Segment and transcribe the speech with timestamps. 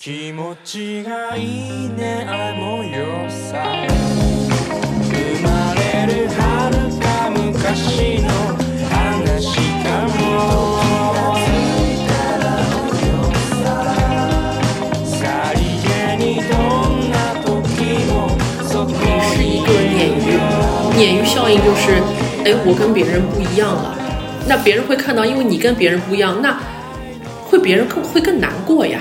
[0.00, 3.63] 気持ちがいいねあもよさ
[5.03, 6.37] 生まれる遥
[6.99, 8.29] か昔の
[8.89, 10.19] 話かも
[15.05, 16.49] さりげにど
[16.89, 17.15] んな
[17.45, 17.51] 時
[18.07, 18.11] も
[18.67, 18.91] そこ
[19.35, 20.27] 是一に个鲶鱼，
[20.97, 22.01] 鲶鱼效应就是，
[22.43, 23.95] 哎，我跟别人不一样了，
[24.47, 26.57] 那别人会看到，因为你跟别人不一样，那
[27.45, 28.99] 会别人更会更难过呀。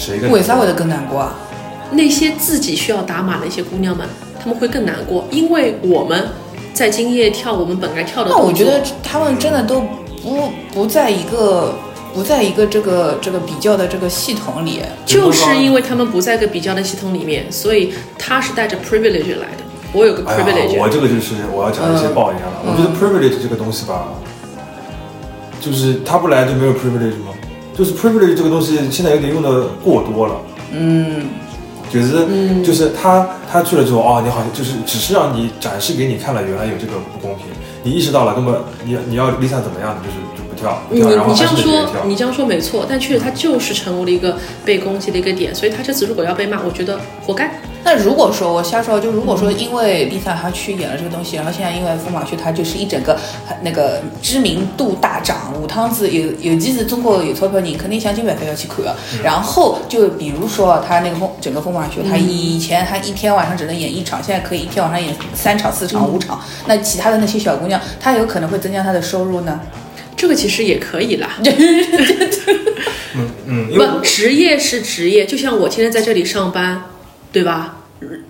[0.00, 1.36] 谁跟为啥会得更难过啊？
[1.92, 4.08] 那些自己需要打码的一些姑娘们，
[4.42, 6.28] 她们会更难过，因为我们
[6.72, 8.30] 在今夜跳我们本该跳的。
[8.30, 9.82] 那我觉得他们真的都
[10.22, 11.74] 不不在一个
[12.14, 14.80] 不在一个这个这个比较的这个系统里。
[15.04, 19.64] 就是因为他们不在一个比较的系统里面，所以他是带着 privilege 来的。
[19.92, 22.62] 我有个 privilege，、我这个就是我要讲一些抱怨了。
[22.64, 24.06] 我觉得 privilege 这个东西吧，
[25.60, 27.34] 就是他不来就没有 privilege 吗？
[27.76, 30.34] 就是 privilege 这个东西现在有点用的过多了。
[30.72, 31.26] 嗯，
[31.92, 37.46] 就是、就是他他去了之后啊、你好像就是只是让你展示给你看了，原来有这个不公平，
[37.82, 40.16] 你意识到了，那么你你要 Lisa 怎么样，你就是
[40.60, 42.06] 跳，你跳，然后还你这样说。
[42.06, 47.50] 你这样说没错，但确实他就是成为了一个被攻击的一个点，所以他这次如果要被骂，我觉得活该。
[47.82, 53.16] 那如果说我瞎说，就如果说因为 Lisa 她去演了这个东西，然后现在因为疯马秀她就是一整个
[53.62, 58.94] 那个知名度大涨，五趟子有尤其是中国有钞票人，肯定想尽办法要去看的。
[59.24, 66.38] 然后就比如说她那个风整个疯马秀，她以前她一天晚上只能演一场，现在可以一天晚上演三场、四场、五场。
[66.66, 69.58] 那其他的那些小姑娘，她有可能会增加她的收入呢？
[70.20, 71.30] 这个其实也可以啦。
[73.46, 76.82] 嗯，因为不，职业是职业，就像我天天在这里上班，
[77.32, 77.78] 对吧？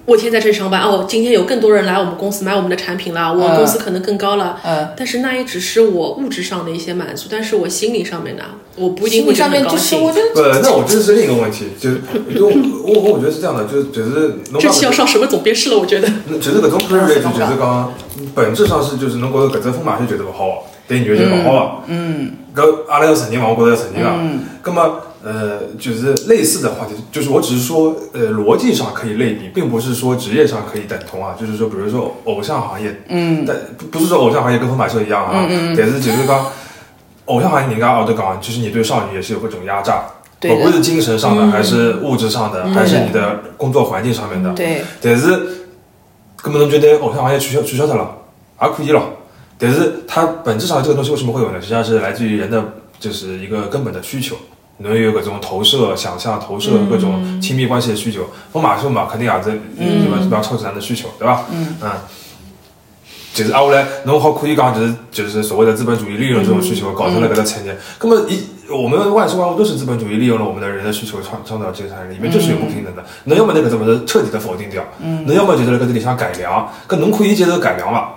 [0.04, 4.60] 我天天在这里上班哦，今天有更多人来我们公司买我们的产品了，我嗯公司可能更高了。
[4.64, 8.44] 嗯，但是那也只是我物质上的一些满足，但是我心理上面呢，
[8.76, 10.00] 我不一定心理上面就是，兴。
[10.00, 12.00] 我觉得呃，那我这是另一个问题，就是
[12.36, 12.52] 就我
[12.94, 15.78] 我我觉得是这样的，就是就是这期要上什么总编室了？
[15.78, 16.08] 我觉得。
[16.40, 17.92] 就是搿种 privilege，就是讲
[18.34, 21.76] 本质上是就是侬觉着搿只风马是觉得勿好，对你觉得勿好啊。
[21.86, 22.32] 嗯。
[22.52, 24.16] 搿阿拉要承认嘛，我觉得要承认啊。
[24.18, 24.40] 嗯。
[24.60, 31.36] 葛么呃，就是类似的话题，就是我只是说呃逻辑上可以类比，并不是说职业上可以等同啊。
[31.38, 36.46] 就是说，比如说偶像行业，嗯，但不不是说偶像行业跟风马秀一样啊，嗯嗯但是就是讲
[37.26, 40.02] 偶像行业人家奥德讲，就是你对少女也是有各种压榨。
[40.40, 45.28] 对的不管是精神上的，还是物质上的，还是你的工作环境上面的，对，但是，
[46.42, 48.10] 根本侬觉得偶像行业取消取消掉了，
[48.62, 49.02] 也可以了。
[49.60, 51.60] 但是它本质上这个东西为什么会有呢？
[51.60, 52.64] 实际上是来自于人的
[52.98, 54.34] 就是一个根本的需求，
[54.78, 58.26] 能有各种投射、想象、投射各种亲密关系的需求。
[58.52, 60.18] 风马秀嘛，肯定也是对吧？
[60.22, 61.44] 比较超直男的需求，对吧？
[61.52, 61.90] 嗯嗯
[63.32, 67.76] 就是啊，后来侬好可以讲，就是就是所谓的资本主义利用这种需求，搞成了搿个产业。
[68.00, 73.04] 那么一我们万事万物都是资本主义利用了我们的人的需求创创造这个产业，里面就是有不平等的。
[73.24, 74.82] 侬要么那个怎么是彻底的否定掉，
[75.26, 76.68] 侬要么就是辣搿里向改良。
[76.88, 78.14] 搿侬可以接受改良伐？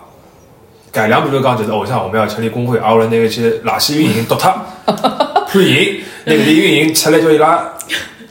[0.94, 4.54] 改良，比如讲就是偶像，我们要成立工会，啊，后来那些垃圾运营剁脱，
[4.86, 7.74] 判刑， 那个运营出来叫伊拉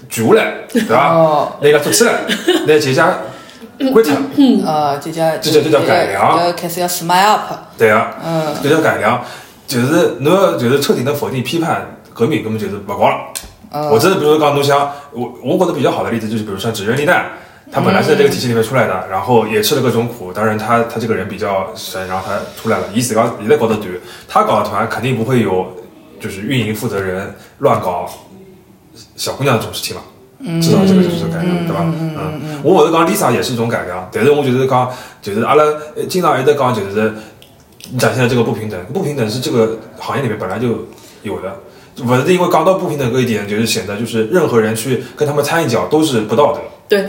[0.09, 1.53] 举下来，对伐哦？
[1.61, 2.21] 那个做起来，
[2.67, 3.19] 那节假
[3.93, 4.15] 关脱。
[4.65, 7.53] 呃，这叫这叫这叫改良要开始要 smile up。
[7.77, 9.21] 对啊，嗯，这叫改良，
[9.67, 13.17] 就是侬要就是彻底的否定、批判、革命，根本就是不搞了。
[13.75, 17.25] 嗯我真的比如说刚侬想，我我觉得比较好的例子就是，比如说纸人力蛋，
[17.72, 23.88] 他本来是在这个体系里面出来的，然后也吃了各种苦，当然他他这个人比较神，然后他出来了，伊自个也在搞的团，
[24.28, 25.75] 他搞的团肯定不会有
[26.21, 28.06] 就是运营负责人乱搞
[29.16, 30.03] 小姑娘这种事情了。
[30.61, 31.84] 至少这个就是改良，对吧？
[31.84, 34.91] 嗯，我我是讲 Lisa 也是一种改良，但是我觉得讲
[35.22, 35.62] 就是阿拉
[35.94, 37.15] 呃经常也在讲就是
[37.97, 40.84] 展现了这个不平等，不平等是这个行业里面本来就
[41.22, 41.56] 有的，
[42.05, 46.61] 不是因为讲到不平等这一点，就是显得就是任何人去跟他们掺一脚都是不道德。
[46.88, 47.06] 对，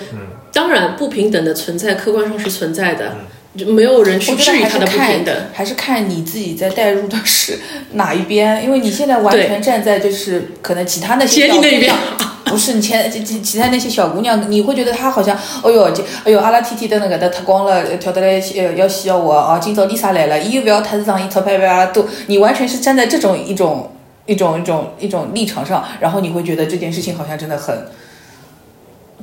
[0.54, 3.16] 当然不平等的存在，客观上是存在的，
[3.58, 5.36] 就没有人去质疑他的不平等。
[5.52, 7.60] 还是看你自己在带入的是
[7.94, 11.98] 哪一边，因为你现在完全站在就是可能其他那些小姑娘。
[12.46, 23.92] 不是你前其其其他那些小姑娘，你会觉得她好像，哎哟，这哎哟，阿拉天天在那个的脱光了，呃跳得来呃要洗我哦，今朝 Lisa 来了，伊又不要台子上，伊钞票不要多，你完全是站在这种一种
[24.28, 27.76] 一种一种一种立场上，然后你会觉得这件事情好像真的很，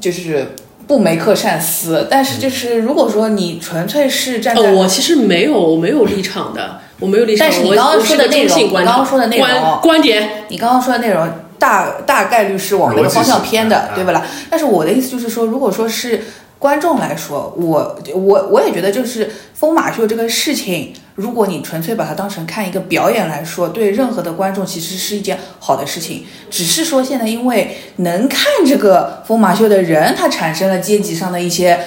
[0.01, 0.55] 就是
[0.91, 2.09] 不没克善斯。
[2.11, 7.47] 但是就是如果说你纯粹是站在、哦，我其实没有，我没有立场的，我没有立场。
[7.47, 14.27] 但是你刚刚说的内容你刚刚说的内容观观点，你刚刚说的内容大大概率是往那个方向偏的，对不啦？
[14.51, 16.25] 但是我的意思就是说，如果说是
[16.61, 26.25] 观众来说，我我我也觉得就是疯马秀这个事情，如果你纯粹把它当成看一个表演来说，对任何的观众其实是一件好的事情。
[26.49, 31.81] 只是说现在因为能看这个疯马秀的人，他产生了阶级上的一些。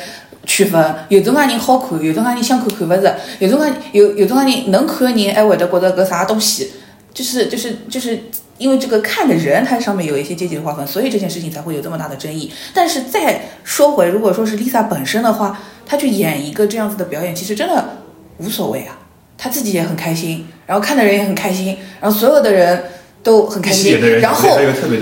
[0.45, 0.77] 区分，
[1.07, 6.69] 有种介人好看，有种介人想看看不着，有种介有有种介人能看的人还会得觉得搿啥东西，
[7.13, 8.23] 就是就是就是
[8.57, 12.51] 因为这个看的人，他上面有一些阶级的划分，所以这件事情才会有这么大的争议。
[12.73, 18.03] 但是再说回，如果说是 Lisa 本身的话，她去演一个这样子的表演，其实真的
[18.37, 18.97] 无所谓啊，
[19.37, 22.83] 她自己也很开心，然后看的人也很开心，然后所有的人
[23.23, 24.57] 都很开心然后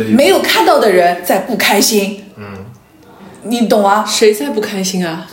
[0.10, 2.66] 没有看到的人在不开心，嗯，
[3.44, 4.06] 你懂啊？
[4.08, 5.28] 谁在不开心啊？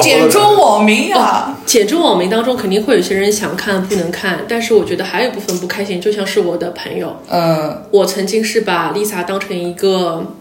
[0.00, 10.34] 简中网民啊、简中网民当中肯定会有些人想看不能看，但是我觉得还有一部分不开心，就像是我的朋友，嗯我曾经是把 Lisa 当成一个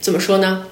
[0.00, 0.66] 怎么说呢？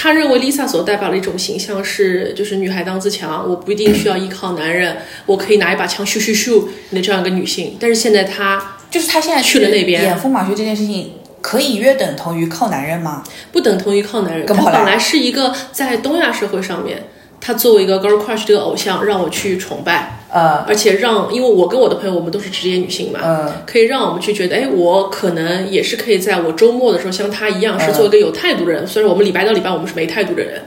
[0.00, 7.76] 他认为 Lisa 所代表的一种形象是，就是女孩当自强，我不一定需要依靠男人，我可以拿一把枪咻咻咻的这样一个女性。
[7.80, 13.22] 但是现在她就是她现在去了那边演疯马秀这件事情，可以约等同于靠男人吗？
[13.52, 17.04] 不等同于靠男人，她跟后来本来是一个在东亚社会上面，
[17.40, 28.86] 他作为一个 girl crush 这个偶像，让我去崇拜，呃而且让，因为我跟我的朋友我们都是职业女性嘛，嗯可以让我们去觉得，哎，我可能也是可以在我周末的时候像他一嗯样，是做一个有态度的人。
[28.86, 30.60] 虽然我们礼拜到礼拜我们是没态度的人，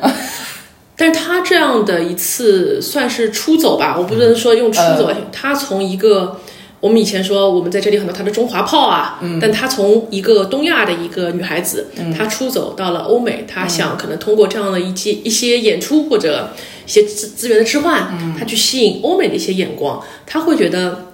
[0.95, 6.39] 但是他这样的一次算是出走吧，我不能说用出走他从一个。
[6.81, 9.39] 我们以前说我们在这里很多她的中华炮啊，嗯。
[9.39, 11.87] 但她从一个东亚的一个女孩子，
[12.17, 16.49] 她出走到了欧美，她想可能通过这样的一些一些演出或者
[16.85, 18.35] 一些资资源的置换，嗯。
[18.37, 21.13] 她去吸引欧美的一些眼光，她会觉得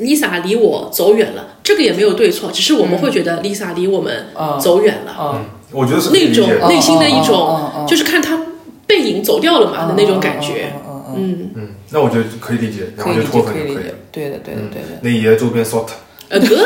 [0.00, 4.26] Lisa 离我走远了，这个也没有对错，只是我们会觉得 Lisa 离我们
[4.60, 5.44] 走远了，嗯。
[5.70, 8.46] 我觉得是那种内心的一种哦，就是看她
[8.86, 10.72] 背影走掉了嘛的那种感觉，
[11.18, 14.88] 嗯嗯那我觉得可以理解，然可以理解，后就脱粉可以理解就可以了。，对的，对的，对的。
[15.02, 15.86] 那爷周边 sort
[16.28, 16.56] 呃哥，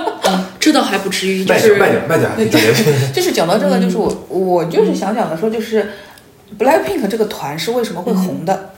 [0.60, 3.12] 这倒还不至于，就是慢点，慢点，慢点，对慢点。
[3.12, 5.86] 就是讲到这个，就是我我就是想讲的说，就是
[6.58, 8.69] Blackpink 这个团是为什么会红的？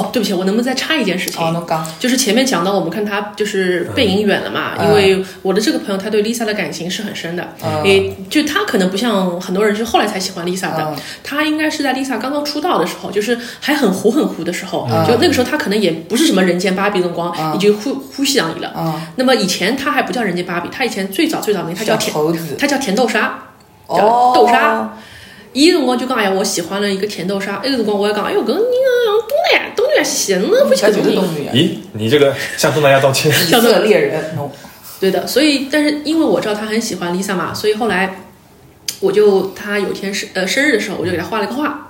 [0.00, 1.42] 哦，对不起，我能不能再插一件事情？
[1.42, 7.86] 哦，侬讲，就是前面讲到，我们看他就是背影远了嘛，因为我的这个朋友他对 Lisa 的感情是很深的，嗯。
[7.86, 10.96] 也就他可能不像很多人是后来才喜欢 Lisa 的，嗯。
[11.22, 15.06] 他应该是在 Lisa 刚刚出道的时候，就是还很糊很糊的时候，嗯。
[15.06, 18.72] 就那个时候他可能也不是什么人间芭比的光，已经呼呼吸上你了。
[18.76, 22.14] 嗯，那么以前他还不叫人间芭比，他以前最早最早名他叫甜，
[22.58, 23.38] 他叫甜豆沙，
[23.88, 24.96] 叫哦，豆沙。
[25.52, 27.60] 伊个辰光就讲哎呀，我喜欢了一个甜豆沙。
[27.64, 28.98] 那个辰光我也讲，哎哟，搿个人啊，
[29.28, 31.04] 东南亚东南亚西，侬不晓得搿种人。
[31.04, 33.30] 就是东女啊，咦，你这个向东南亚道歉。
[33.48, 34.36] 异色猎人，
[35.00, 38.22] 对的，所以但是因为我知道他很喜欢 Lisa 嘛，所以后来
[39.00, 41.86] 我就他有一天生呃生日的时候，我就给他画了一个画。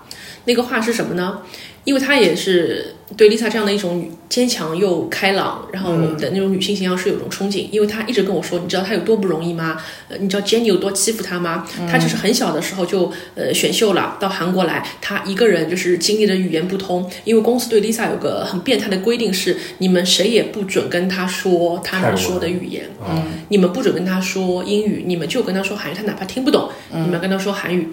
[0.47, 1.41] 那个画是什么呢？
[1.85, 7.69] 因为她也是对 Lisa 这样的一种女坚强又开朗，然后的那种女性形象是有种憧憬。
[7.71, 9.81] 因为她一直跟我说，你知道她有多不容易吗？
[10.09, 11.67] 呃，你知道 Jennie 有多欺负她吗？
[11.91, 22.85] 她就是很小的时候就呃选秀了，到韩国来，她一个人就是经历了语言不通，因为公司对 Lisa 有个很变态的规定是，你们谁也不准跟她说他能说的语言。
[23.09, 27.89] 嗯，你们不准跟她说英语，你们就跟她说韩语，她哪怕听不懂，你们跟她说韩语。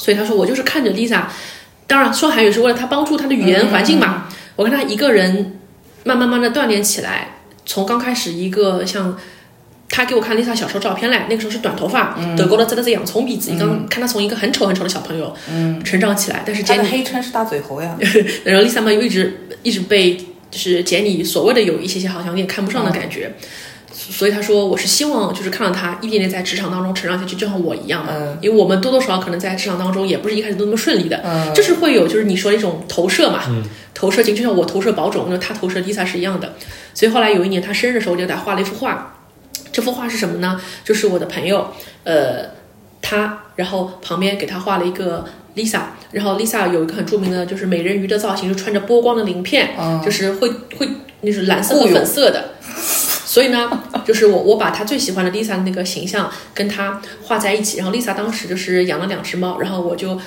[0.00, 1.24] 所以他说我就是看着 Lisa，
[1.88, 4.28] 当然说韩语是为了他帮助他的语言环境嘛。
[4.54, 5.58] 我看他一个人
[6.04, 9.18] 慢慢慢的锻炼起来，从刚开始一个像。
[9.90, 13.50] 他给我看 Lisa 小时候照片来，那个时候是短头发，德国的真的是洋葱鼻子。
[13.50, 17.96] 你刚看他从一个很丑很丑的小朋友，嗯成长起来，但是他的黑称是大嘴猴呀，
[18.44, 20.14] 然后 Lisa 嘛又一直一直被
[20.50, 23.32] 就是简你所谓的有一些些好像有点看不上的感觉，
[24.10, 33.42] 所以他说我是希望就是看到他一点点在职场当中成长下去，就像我一样嘛，因为我们多多少少可能在职场当中也不是一开始都那么顺利的，就是会有就是你说的一种投射嘛，
[33.94, 36.54] 投射进就像我投射宝种，那他投射 Lisa 是一样的，
[36.94, 39.16] 所以后来有一年他生日的时候，我就给他画了一幅画，
[39.70, 40.60] 这幅画是什么呢？
[40.84, 41.68] 就是我的朋友，
[42.04, 42.46] 呃，
[43.02, 45.24] 他，然后旁边给他画了一个
[45.54, 45.80] Lisa，
[46.12, 49.70] 然后 Lisa 有一个很著名的就是美人鱼的造型，就穿着波光的鳞片，
[50.04, 50.48] 就是会
[50.78, 50.88] 会
[51.20, 52.52] 那是蓝色和粉色的。
[53.28, 53.70] 所以呢，
[54.06, 60.18] 就是我我把他最喜欢的 Lisa 的那个形象跟他画在一起，然后 Lisa 当时就是养了两只猫，然后我就。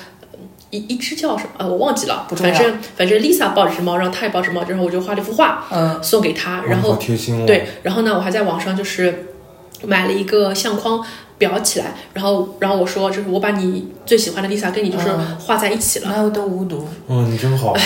[0.74, 1.50] 一一只叫什么？
[1.58, 2.24] 呃，我忘记了。
[2.26, 7.44] 不反正反正 Lisa 抱着只猫，然后他也抱着猫，然后我就画了一幅画，嗯，送给他，然后好贴心哦。
[7.46, 9.26] 对，然后呢，我还在网上就是
[9.84, 11.04] 买了一个相框
[11.38, 16.10] 裱起来，然后然后我说，就是我把你最喜欢的 Lisa 跟你就是画在一起了。
[16.10, 17.76] 那有的无毒，嗯，你真好。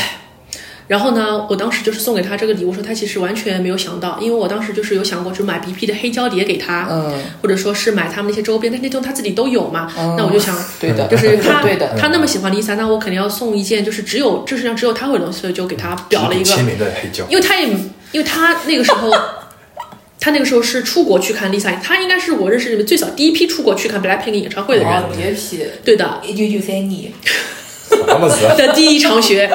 [0.89, 17.67] 然后呢，我当时就是送给他这个礼物，说他其实完全没有想到，因为我当时就是有想过，就买 BP 的黑胶碟给他，嗯，或者说是买他们那些周边，但那种他自己都有嘛，那我就想，对的，就是 他对的，他那么喜欢 Lisa，那我肯定要送一件就是只有这世界上只有他会的东西，所以就给他表了一个签名的黑胶，因为他也，
[18.13, 19.11] 因为他那个时候，
[20.21, 24.93] 他那个时候是出国去看 Lisa，他应该是我认识里面最早第一批出国去看 BLACKPINK 演唱会的人。
[24.93, 27.13] 哦，别批，对的，一九九三年，
[28.19, 29.51] 的第一场雪，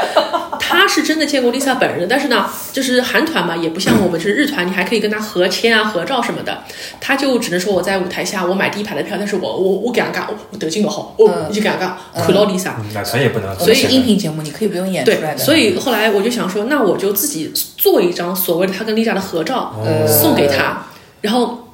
[0.59, 6.63] 他是真的见过 Lisa 本人的，但是呢，就是韩团嘛，也不像我们是日团，你还可以跟他合签啊、合照什么的。
[6.99, 12.71] 他就只能说我在舞台下，我买第一排的票，但是我我我给他干，我得劲的好，我就给他干，看到 Lisa。
[12.79, 15.37] 嗯那咱也不能，所以音频节目，你可以不用演出来对，的。
[15.37, 20.85] 所以后来我就想说，那我就自己做一张所谓的他跟 Lisa 的合照，呃送给他，
[21.21, 21.69] 然后，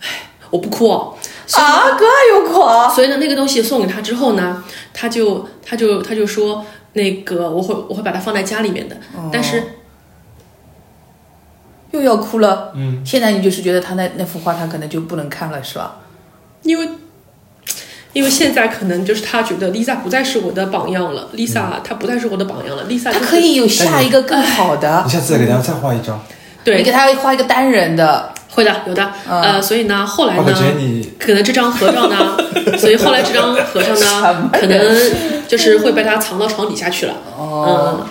[0.00, 1.14] 唉，我不哭哦。
[1.52, 8.96] 啊，哥有狂，所以呢，那个东西送给他之后呢，他就他就他就说，那个我会我会把它放在家里面的，
[9.32, 9.62] 但是
[11.90, 12.72] 又要哭了。
[12.74, 15.96] 嗯，现在你就是觉得他那那幅画，他可能就不能看了，是吧？
[16.62, 16.88] 因为
[18.14, 25.02] 因为现在可能就是他觉得 Lisa 不再是我的榜样了，Lisa 她不再是我的榜样了，Lisa 就是他可以有下一个更好的。
[25.04, 26.24] 你，下次再给他再画一张，
[26.64, 26.78] 对。
[26.78, 30.44] 你给他画一个单人的，会的有的，呃，所以呢，后来呢，
[31.18, 32.36] 可能这张合照呢，
[32.78, 34.96] 所以后来这张合照呢， 可能
[35.48, 38.06] 就是会被他藏到床底下去了，嗯，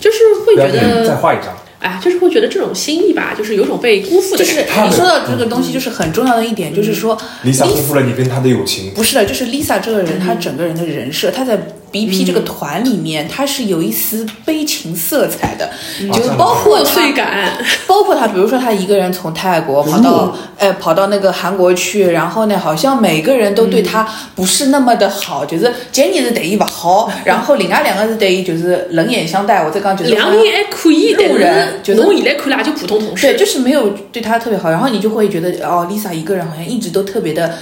[0.00, 4.72] 就是会觉得再得，画一张，哎，就是会觉得这种心意吧，就是有种被辜负的就感觉。
[4.74, 11.58] 是你说到这个东西，就是很重要的一点，就是说 Lisa 辜负了你跟他的友情，不是的，就是 Lisa 这个人，她整个人的人设，她在
[11.92, 15.68] BP 这个团里面，他是有一丝悲情色彩的，
[16.12, 17.52] 就包括破她碎感，
[17.86, 37.54] 包括他，比如说他一个人从泰国跑到，哎，跑到那个韩国去，然后呢，好像每个人都对他不是那么的好，就是 Jenny 是对伊不好，然后另外两个是对伊就是冷眼相待，或者讲就是两人还可以，路人就是但是侬现在看啦就普通同事对，就是没有对他特别好，然后你就会觉得哦，Lisa 一个人好像一直都特别的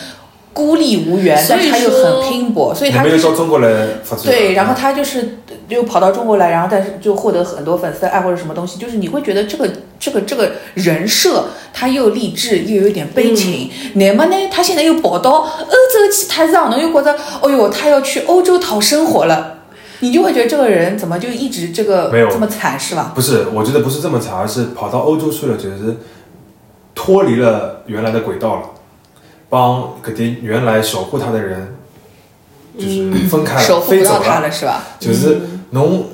[0.53, 3.69] 孤立无援，所以但是他又很拼搏，所以他没就是有到中国来
[4.03, 5.39] 发展，对，然后他就是
[5.69, 19.55] 又跑到中国来，然后但是就获得很多粉丝的爱或者什么东西，就是你会觉得这个这个这个人设他又励志又有点悲情，那么呢，他现在又跑到欧洲去他让，侬又觉得，哦哟，他要去欧洲讨生活了。
[20.01, 22.31] 你就会觉得这个人怎么就一直这个没有。
[22.31, 23.11] 这么惨是吧？
[23.17, 25.97] 不是，我觉得不是这么惨，而是跑到欧洲去了，就是
[26.95, 28.63] 脱离了原来的轨道了，
[29.49, 31.77] 帮搿点原来守护他的人，
[32.79, 34.83] 就是分开了，飞走他了是吧？
[35.01, 35.41] 就是
[35.71, 36.07] 侬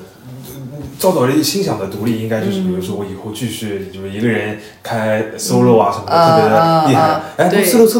[0.98, 7.22] 照道理心想的独立，应该就是比如说我以后继续就是一个人开 solo 啊什么的，嗯特别的厉害。
[7.36, 7.48] 嗯。
[7.48, 7.48] 哎，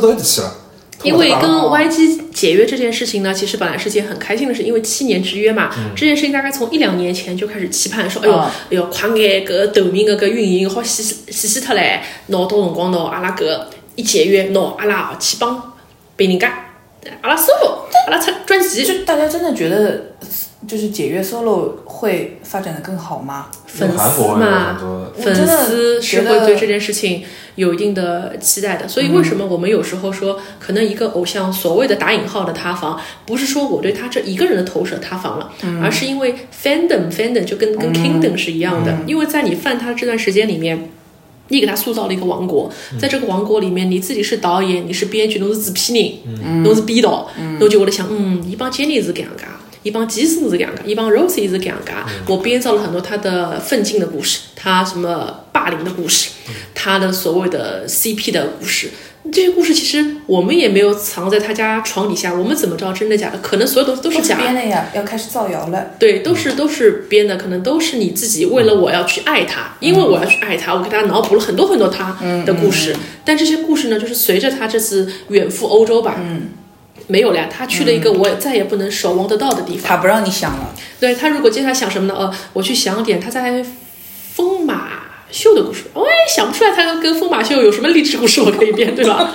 [0.01, 0.55] 到一起去了，
[1.03, 8.41] 因为跟 YG 解约这件事情呢，其实本来是件很开心的事，因为七年之约嘛，这件事情大概从一两年前就开始期盼说，哎呦，嗯。
[8.41, 11.99] 哎呦，快眼搿头面搿个运营好洗洗洗洗脱唻，
[12.29, 13.61] 拿到辰光喏，阿拉搿
[13.95, 15.73] 一解约，喏，阿拉去帮
[16.17, 16.53] 别人家，
[17.21, 20.15] 阿拉 solo，阿拉出专辑，就大家真的觉得
[20.67, 23.47] 就是解约 solo 会发展的更好吗？
[23.67, 24.79] 粉丝嘛
[25.17, 27.25] 粉丝是会对这件事情
[27.57, 35.51] 有一定的期待的，所以为什么我们有时候说，可能一个偶像所谓的打引号的塌房，不是说我对他这一个人的投射塌房了，
[35.83, 40.91] 而是因为 fandom fandom 就跟跟 kingdom 是一样的，因为在你犯他这段时间里面。
[41.49, 47.29] 你给他塑造了一个王国，在这个王国里面，你自己是导演，你是编剧，都是制片人，都是编导，
[47.61, 49.45] 侬就会得想，嗯，一帮 Jenny 是这样介，
[49.85, 51.93] 一帮吉斯是搿样介，一帮 Rosie 是搿样介。
[52.27, 56.31] 我编造了很多他的奋进的故事，他什么霸凌的故事，
[56.75, 58.91] 他的所谓的 CP 的故事。
[59.33, 63.39] 这些故事其实我们也没有藏在他家床底下，我们怎么知道真的假的？
[63.39, 64.43] 可能所有东西都是假的。
[64.43, 65.93] 编的呀，要开始造谣了。
[65.99, 72.15] 对，都是都是编的，可能都是你自己为了我要去爱他，因为我要去爱他，我给他脑补了很多很多他
[72.45, 72.95] 的故事。
[73.25, 76.49] 但这些故事呢，就是随着他这次远赴欧洲吧，嗯，
[77.07, 79.89] 没有了呀，他去了一个我再也不能守望得到的地方。
[79.89, 82.15] 他不让你想了，对他如果接下来想什么呢？
[82.17, 83.65] 呃，我去想点他在
[84.35, 84.89] 风马
[85.31, 89.31] 秀的故事，我也想不出来他跟风马秀有什么励志故事我可以编，对吧？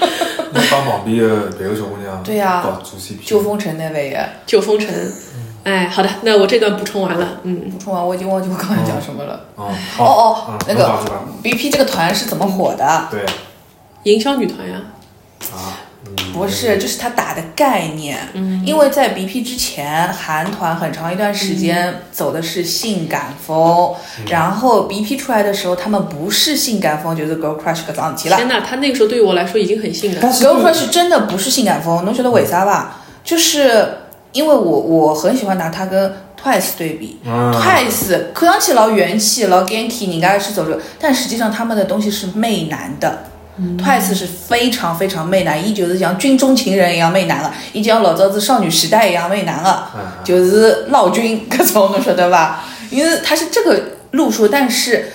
[0.51, 4.27] 那帮旁边的别个小姑娘对呀搞做 CP，旧风尘那位呀。
[4.45, 5.13] 旧风尘。
[5.61, 9.45] 哎，好的，那我这段补充完了，嗯，补充完，我已经忘记我刚才讲什么了。
[9.55, 10.89] 哦哦哦嗯，那个
[11.43, 13.07] BP 这个团是怎么火的？
[13.11, 13.23] 对
[14.03, 14.81] 营销女团呀，
[15.53, 15.78] 啊，
[16.33, 18.17] 不是，就是他打的概念。
[18.33, 23.93] 嗯，因为在 BP 之前，韩团很长一段时间走的是性感风，
[24.27, 28.37] 然后 BP 出来的时候，他们不是性感风，就是 Girl Crush 搿桩事体了。
[28.37, 30.19] 天哪，他那个时候对于我来说已经很性感。
[30.21, 33.01] 但是 Girl Crush 真的不是性感风，侬晓得为啥吧？
[33.23, 33.97] 就是
[34.31, 37.19] 因为我我很喜欢拿他跟 Twice 对比。
[37.25, 43.23] 嗯 Twice 看上去老元气、老 ganky，人家是走着，但实际上他们的东西是媚男的。
[43.77, 52.63] Twice 是非常非常媚男，伊就是像军中情人一样媚男了，伊就像老早子少女时代一样媚男了，嗯就是老军搿种，侬晓得吧？
[52.89, 55.11] 因为他是这个路数，但是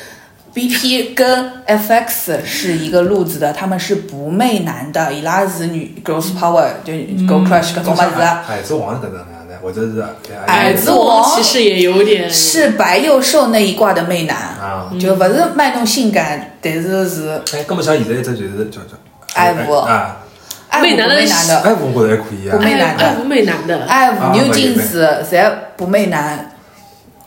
[0.54, 8.02] BP 跟 FX 是一个路子的，他们是不媚男的，伊拉是女 girls power，就 girl crush 搿种物事。
[8.46, 9.33] 海之王是搿能
[9.64, 10.04] 样的，或者是
[10.47, 12.28] 矮子王王其实也有点。
[12.28, 14.90] 是白幼瘦那一挂的媚男，啊。
[15.00, 18.97] 就不是卖弄性感，但是是哎，搿么像现在一只就是叫叫
[19.35, 20.21] 爱慕啊，
[20.80, 22.56] 媚男的媚男的，哎，我觉得还可以啊。
[22.56, 22.62] 不。
[22.62, 23.04] 媚男的。
[23.04, 26.50] 爱不媚男的，爱啊五牛金媚子侪不媚男，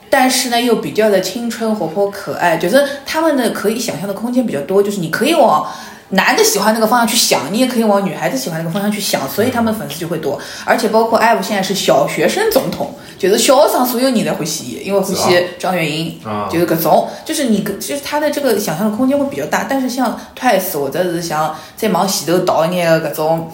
[0.09, 5.65] 但是呢又比较的青春活泼可爱，就是他们的可以想象的空间比较多，就是你可以往。
[6.09, 10.39] 男的喜欢那个方向去想，你也可以往女孩子喜欢那个方向去想，所以他们粉丝就会多。
[10.63, 19.65] 而且包括 IVE 现在是小学生总统，就是小学生所有人侪欢喜伊，因为欢喜张元英，啊就是搿种，就是你搿就是他的这个想象的空间会比较大。
[19.69, 23.51] 但是像 Twice 或者是像再往前头倒一眼的搿种。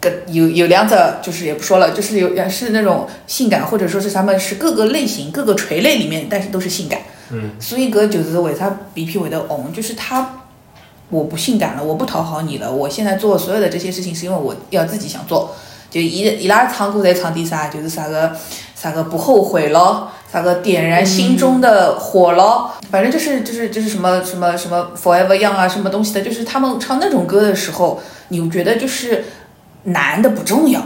[0.00, 7.00] 个有有两者就是也不说了，就是有也是那种性感，或者说是他们是各个类型、各个垂类里面，但是都是性感。
[7.30, 10.43] 嗯，所以搿就是为啥 BP 会的红，就是他
[11.14, 15.54] 我不性感了，我不讨好你了，我现在做所有的这些事情是因为我要自己想做。
[15.88, 18.36] 就伊伊拉唱歌在唱点啥，就是啥个
[18.74, 29.24] 啥个不后悔咯，啥个点燃心中的火咯，反正就是就是就是什么什么什么 Forever Young 啊，什么东西的，就是他们唱那种歌的时候，你觉得就是
[29.84, 30.82] 男的不重要，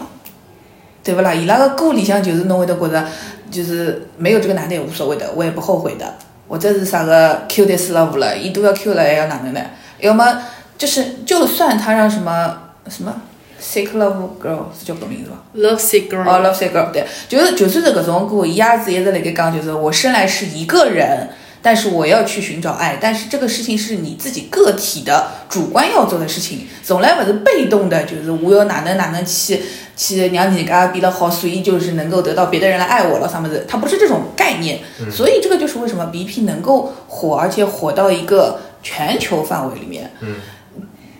[1.02, 1.32] 对不啦？
[1.32, 3.06] 伊拉个歌里向就是侬会得觉得，
[3.50, 6.16] 就是没有这个男的也无所谓的，我也不后悔的。
[6.47, 9.61] 或者是啥个 Q 的 love 了，伊都要 Q 了，还要哪能呢？
[10.00, 10.43] 要么
[10.76, 13.14] 就是就算他让什么什么
[13.61, 21.28] ？Sick Love Girl 是叫搿名字吧？Love Sick Girl，哦，Love Sick Girl，对，就是就算是搿种歌，伊也是一直辣盖讲，就是我生来是一个人，
[21.61, 29.61] 但是我要去寻找爱，但是这个事情是你自己个体的主观要做的事情，从来勿是被动的，就是我要哪能哪能去
[29.97, 34.78] 去让人家变得好，所以就是能够得到别的人来爱我了，啥么子，它不是这种概念，
[35.11, 40.37] 所以这个就是为什么 BP 能够火，而且火到一个全球范围里面，嗯。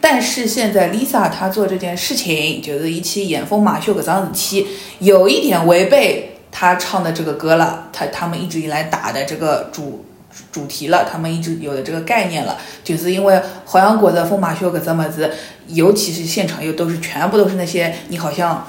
[0.01, 4.67] 但是现在 Lisa 她做这件事情，就是一起演风马秀搿桩事体，
[5.01, 10.05] 有一点违背她唱的这个歌了，她他们一直以来打的这个主
[10.53, 15.31] 主题了，他们一直有的这个概念了，就是因为好像觉着风马秀搿只么子，
[15.67, 18.67] 尤其是现场又都是全部都是那些你好像。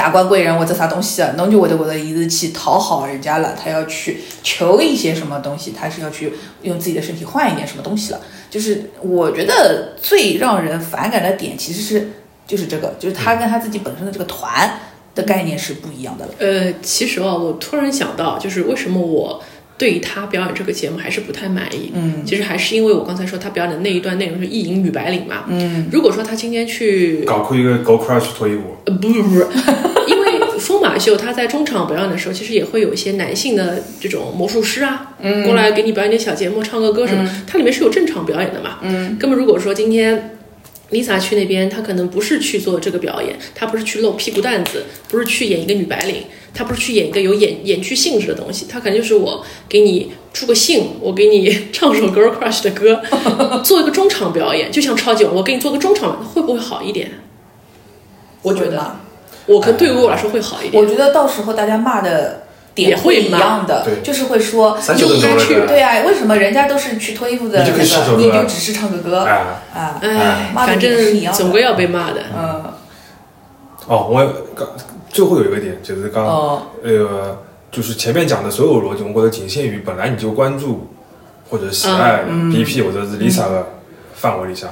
[0.00, 6.32] 达官贵人或者啥东西啊，侬就会得觉得伊是去讨好人家了，他要去求一些什么东西，他是要去
[6.62, 8.20] 用自己的身体换一点什么东西了。
[8.48, 12.12] 就是我觉得最让人反感的点其实是
[12.46, 14.80] 就是这个，就是他跟他自己本身的这个团
[15.14, 16.32] 的概念是不一样的了。
[16.38, 19.42] 呃，其实啊，我突然想到，就是为什么我
[19.76, 21.92] 对他表演这个节目还是不太满意。
[21.94, 25.44] 嗯其实还是因为我刚才说他表演的那一段内容是意淫女白领嘛。
[25.48, 29.40] 嗯，如果说他今天去搞哭一个 Go Crush 脱衣舞，呃，不不不，
[30.90, 38.78] 马秀他在中场表演的时候，其实也会有一些男性的这种魔术师啊，嗯过来给你表演点小节目，唱个歌什么，它里面是有正常表演的嘛。
[38.82, 40.36] 嗯，那么如果说今天
[40.90, 53.00] Lisa 去那边，她可能不是去做这个表演，她不是去露屁股蛋子，不是去演一个女白领，她不是去演一个有演演剧性质的东西，她可能就是我给你出个兴，我给你唱首 Girl Crush 的歌，
[53.62, 57.12] 做一个中场表演，就像超级碗，我给你做个中场，会不会好一点？
[58.42, 58.96] 我觉得，
[59.46, 60.82] 我可能对于我来说会好一点。
[60.82, 62.42] 我觉得到时候大家骂的
[62.74, 69.32] 点也会一样的对，就是会说三你应该去，对啊，为什么人家都是去脱衣服的你就可以唱那个，你就只是唱个歌哎，
[69.74, 69.98] 啊？
[70.00, 72.22] 哎，骂反正总归要被骂的。
[72.36, 72.64] 嗯，
[73.86, 74.24] 哦，我
[74.54, 74.68] 刚
[75.10, 77.36] 最后有一个点就是刚哦，呃，
[77.72, 80.88] 就是前面讲的所有逻辑，我觉得仅限于本来你就关注
[81.50, 83.66] 或者喜爱嗯 BP 或者是 Lisa 的
[84.14, 84.68] 范围里下，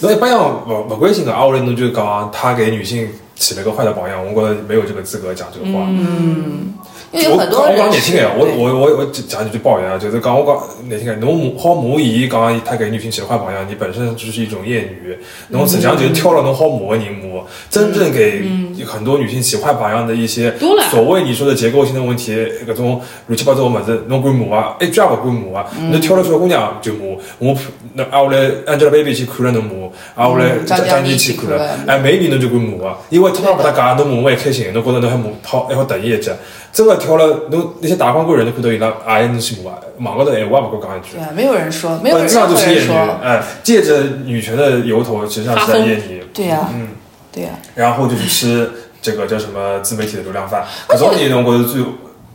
[0.00, 3.08] 那一般要不不关心个，啊，后来侬就讲他给女性
[3.40, 5.86] 起了个坏的榜样，我觉得没有这个资格讲这个话。
[5.88, 6.74] 嗯，
[7.10, 10.54] 因为有我我很多人讲难听点，我我我我讲几句抱怨啊，就是讲我讲
[10.90, 15.16] 难听点，侬好母伊讲他给女性起了坏榜样，你本身就是一种厌女，
[15.48, 18.42] 侬实际上就是挑了侬好母的人母，真正给
[18.84, 20.54] 很多女性起坏榜样的一些
[20.90, 27.56] 所谓你说的结构性的问题，各种乱七八糟的么子，侬管母啊，一句也不管母啊，侬挑了小姑娘就母，我
[27.94, 36.30] 那挨下来 Angelababy 去看了侬母，啊后来嗯张张嘉倪妮去看了哎每年侬就管骂啊，因为通常把他讲，侬骂我还开心，侬觉得侬还骂好还好得意一记。
[36.72, 39.72] 真的跳了，侬那些大光棍人都看到伊拉也能去骂，
[40.06, 41.20] 网高头闲话也不够讲一句对。
[41.20, 42.88] 啊，没有人说，没有本人质上就是
[43.22, 46.22] 哎，借着女权的由头，实际上是在厌女。
[46.32, 46.90] 对呀，嗯，
[47.32, 48.70] 对呀，然后就是吃
[49.02, 51.82] 这个叫什么自媒体的流量饭，搿种人侬觉得最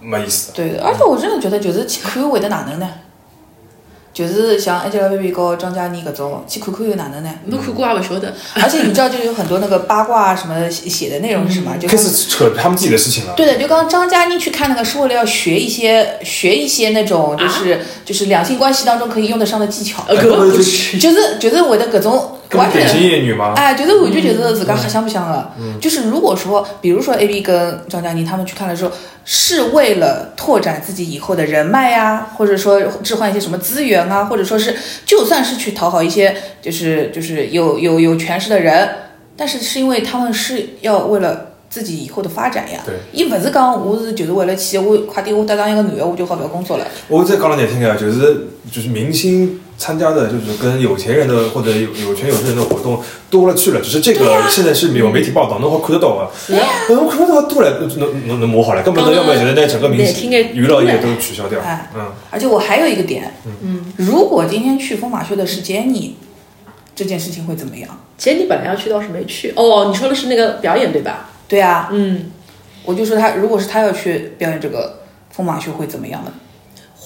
[0.02, 0.52] 没意思。
[0.54, 2.90] 对的，而且我真的觉得就是去看会得哪能呢？
[4.16, 7.30] 就是像 Angelababy 和张嘉倪搿种，去看看又哪能呢？
[7.44, 8.34] 没看过也不晓得。
[8.54, 11.76] 而且你知道，就有很多那个八卦啊什么写写的内容是什么？
[11.78, 13.34] 就开始扯他们自己的事情了。
[13.36, 23.10] 对的，就刚刚张嘉倪去看那个是为了要学一些学一些那种就是、就是两性关系当中可以用得上的技巧，呃，搿个我去，就是就是会得搿种完根本典型全。
[23.12, 23.54] 艳女吗？
[23.56, 25.52] 哎，就是完全就是自家瞎想不想的。
[25.82, 28.92] 就是如果说，比如说 A B 跟张嘉倪他们去看的时候，
[29.24, 38.90] 是为了拓展自己以后的人脉呀、或者说置换一些什么资源啊，或者说是就算是去讨好一些就是就是有有有权势的人，
[39.36, 42.80] 但是是因为他们是要为了自己以后的发展呀。
[42.86, 46.86] 对，伊勿是讲我是就是为了去我快点我搭上一个男的，我就好不要工作了。
[47.08, 53.82] 我再讲了难听点，就是就是明星参加的，就是跟有钱人的或者有有权有势人的活动多了去了。
[53.82, 56.32] 只是这个现在是有媒体报道，侬好看得到啊。
[56.36, 61.60] 是啊，侬看得到多了，能能能磨好了，根本都要不然就是那整个明星娱乐业都取消掉。
[61.60, 66.12] 哎嗯，而且我还有一个点，嗯，如果今天去疯马秀的是 Jenny，
[66.96, 69.54] 这件事情会怎么样？？Jenny 本来要去，倒是没去。
[69.56, 71.30] 哦，你说的是那个表演对吧？
[71.48, 72.32] 对啊，嗯，
[72.86, 75.00] 我就说他如果是他要去表演这个
[75.32, 76.32] 疯马秀会怎么样呢？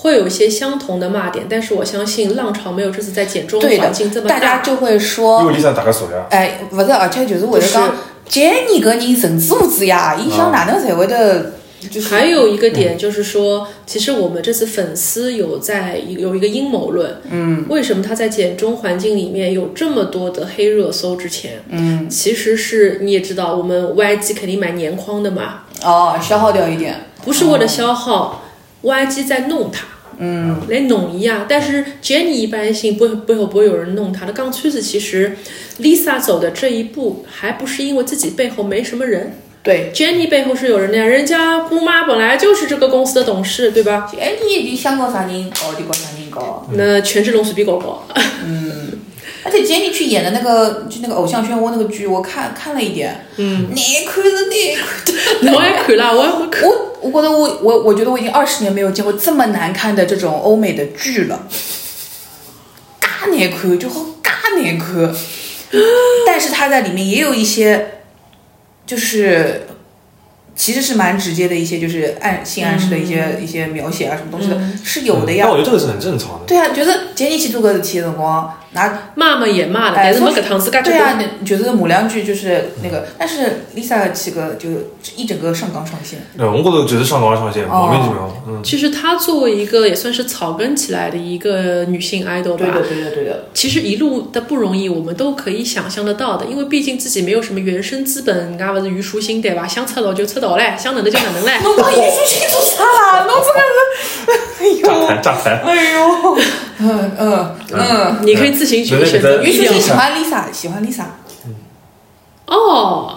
[0.02, 4.40] 会有一些相同的骂点，但是我相信浪潮没有这次在简中环境这，么大。
[4.40, 7.96] 家就会说因，为 Lisa 打个手呀，哎，不是，而且就是会得讲
[8.30, 11.54] ，Jenny 搿人神之无知呀，伊想哪能才会得
[11.90, 21.16] 就是还有一个点就是说，其实我们这次粉丝有在有一个阴谋论，嗯，为什么他在简中环境里面有这么多的黑热搜？
[21.16, 28.44] 之前，嗯，其实是你也知道，我们 YG 肯定买年框的嘛，哦消耗掉一点，不是为了消耗、
[28.82, 29.86] g 在弄他。
[30.22, 31.46] 嗯，来弄伊啊！
[31.48, 34.34] 但是 Jenny 一般性不不会不会有人弄他的。
[34.34, 35.38] 刚崔子其实
[35.80, 41.06] Lisa 走的这一步，还不是因为自己背后没什么人对，Jenny 背后是有人的呀。
[41.06, 48.06] 人家姑妈本来就是这个公司的董事，对吧？，Jenny 就想搞啥人搞就搞啥人搞，那权志龙随便搞搞。
[49.44, 54.32] 而且 Jenny 去演的那个就那个偶像漩涡那个剧，我看看了一点，嗯，难看是
[55.42, 55.56] 难看。
[55.56, 56.70] 我也看了，我也没看。
[57.02, 61.48] 我我觉得我我我觉得我已经二十年没有见过这么难看的这种欧美的剧了，
[63.00, 65.16] 嘎难看，就好嘎难看。
[66.26, 68.02] 但是他在里面也有一些，
[68.86, 69.68] 就是
[70.56, 75.52] 其实是蛮直接的一些，就是暗性暗示的一些、一些描写啊，什么东西的、是有的呀但。
[75.52, 76.46] 我觉得这个是很正常的。
[76.48, 84.70] 对啊，就是杰尼去做搿事体的辰光，拿骂嘛也骂了，哎但是没搿趟子介对啊，那就是骂两句就是那个，但是 Lisa 几个就
[85.16, 86.20] 一整个上纲上线。
[86.38, 88.42] 对，我觉得就是上纲上线，莫名其妙。
[88.48, 93.46] 嗯，其实她作为一个也算是草根起来的一个女性 idol 吧，对的，对的，对的。
[93.54, 99.68] 其实一路的不容易，我们都可以想象得到的，因为毕竟自己没有什么原生资本，人家不是虞书欣对吧？
[99.68, 101.54] 想出道就出道嘞，想哪能就哪能嘞。
[101.64, 103.26] 侬把虞书欣做啥啦？
[103.26, 103.60] 侬这个
[104.60, 105.62] 是，炸台炸台。
[105.66, 106.38] 哎呦，
[106.80, 111.04] 嗯嗯嗯，你可以自行选选择嗯虞书欣喜欢 Lisa，喜欢 Lisa，
[112.46, 113.16] 哦。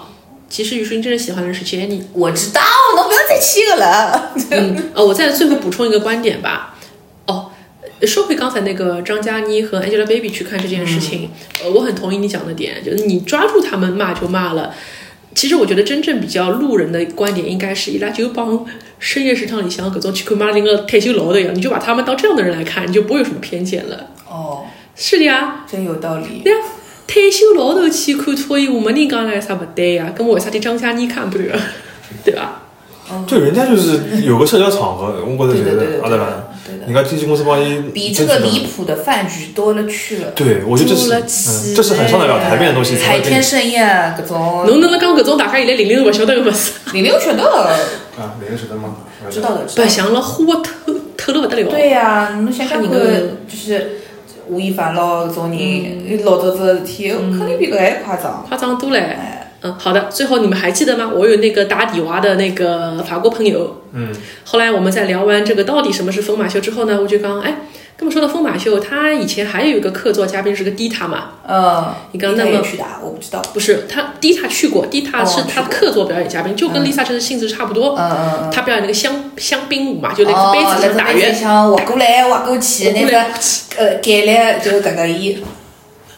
[0.49, 2.03] 其实虞书欣真正喜欢的是 Jenny。
[2.13, 2.61] 我知道，
[2.95, 4.33] 侬不要再气个了。
[4.51, 6.75] 嗯，呃，我再最后补充一个观点吧。
[7.27, 7.51] 哦，
[8.03, 11.31] 说回刚才那个张嘉倪和 Angelababy 去看这件事情，
[11.65, 14.75] 呃，我很同意你讲的点，就是你抓住他们骂就骂了。
[15.35, 18.67] 其实我觉得真正比较路人的观点应该是，伊拉就帮
[19.03, 24.11] 深夜食堂里像各种去看马林个退休老头一样，你就把他们当这样的人来看，你就不会有什么偏见了。
[24.31, 26.41] 哦，是的呀，真有道理。
[26.45, 26.59] 对呀，
[27.09, 30.13] 退休老头去看脱衣舞，没人讲来啥不对呀？
[30.17, 31.45] 跟我为啥对张嘉倪看不得，
[32.25, 32.61] 对吧？
[33.27, 36.27] 就人家就是有个社交场合，我觉得觉对的，对的，得阿德兰，
[36.65, 36.85] 对的，对的。
[36.87, 42.97] 你看经纪公司帮伊比这个离谱的饭局多了去了，对，我觉得这是这是很上得了台面的东西。
[42.97, 47.77] 才海天盛宴各种，侬能能讲搿种大家现在零零后勿晓得个物事，零零晓得，
[48.19, 48.97] 啊，哪个晓得吗？
[49.31, 49.83] 知道的，知道的。
[49.83, 51.71] 白相了花透透了勿得了。
[51.71, 53.91] 对呀、侬想想看吓人的，就是
[54.49, 58.45] 吴亦凡咯，搿种人老早子的事体，肯定比搿还夸张。
[58.49, 59.17] 夸张多嘞。
[59.63, 60.09] 哎，嗯，好的。
[60.11, 61.11] 最后你们还记得吗？
[61.15, 63.83] 我有那个打底娃的那个法国朋友。
[63.93, 64.13] 嗯。
[64.45, 67.59] 后来我们在聊完这个到底什么是疯马秀之后呢，我就刚哎，
[67.97, 73.41] 这么说到疯马秀，他以前还有一个客座嘉宾是个 Dita 嘛，嗯，你刚那么去的，我不知道。
[73.55, 77.95] 不是他 Dita 去过，，Dita 是他客座表演嘉宾，就跟 Lisa 这个性质差不多。
[77.97, 78.51] 嗯嗯嗯。
[78.51, 83.21] 他表演那个香香槟舞嘛，就那哦，个杯子上打那个圆，像滑过来滑过去，那个
[83.77, 85.39] 呃改了就搿个伊。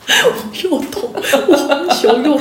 [0.62, 1.10] 又痛，
[1.48, 2.40] 我好笑又痛。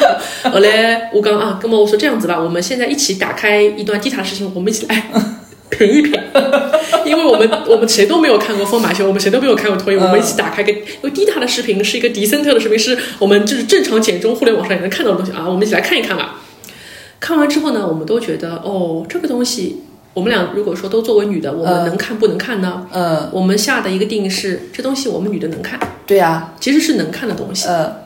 [0.51, 5.11] 后来我刚啊，哥们我说这样子吧，我们现在一起打开一段迪塔的事情，我们一起来
[5.69, 6.13] 品一品，
[7.05, 16.41] 因为我们我们谁都没有看过疯马秀，我们谁都没有看过脱衣，我们一起打开个，因为迪塔的视频是一个迪森特的视频，是我们就是正常简中互联网上也能看到的东西啊，我们一起来看一看吧。
[17.19, 19.82] 看完之后呢，我们都觉得哦，这个东西
[20.13, 22.85] 我们俩如果说都作为女的，我们嗯能看不能看呢？
[22.91, 27.67] 嗯，我们下的一个定义是，这东西我们女的能看，对呀，其实是能看的东西。
[27.67, 28.03] 呃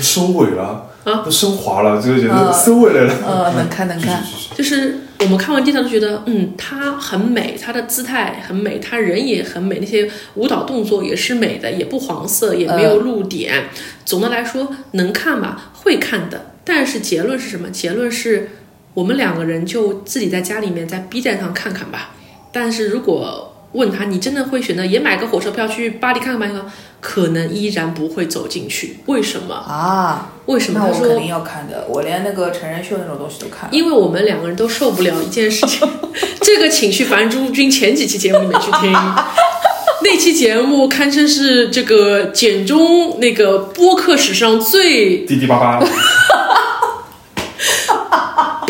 [0.00, 3.14] 收尾了啊，都升华了，这个简直啊收尾来了。
[3.26, 4.22] 呃，能看能看，
[4.54, 13.64] 就是我们看完地上都觉得，嗯，她很美，她的姿态很美，她人也很美，那些舞蹈动作也是美的，也不黄色，也没有露点。
[14.04, 16.52] 总的来说，能看吧，会看的。
[16.62, 17.68] 但是结论是什么？
[17.70, 18.50] 结论是
[19.00, 22.10] 我们两个人就自己在家里面在 B 站上看看吧。
[22.52, 26.70] 但是如果问他，你真的会选择也买个火车票去巴黎看看吗？
[27.00, 28.98] 可能依然不会走进去。
[29.06, 29.54] 为什么？
[29.54, 30.78] 啊，为什么？
[30.78, 33.70] 他说那我肯定要看的，我连那个成人秀那种东西都看。
[33.72, 35.88] 因为我们两个人都受不了一件事情，
[36.42, 38.92] 这个请去樊珠君前几期节目里面去听，
[40.04, 45.86] 那期节目堪称是这个简中那个播客史上最滴滴叭叭，